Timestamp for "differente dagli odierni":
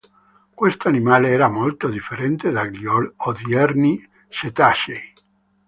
1.87-4.03